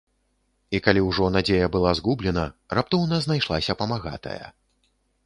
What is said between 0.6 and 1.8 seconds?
І калі ўжо надзея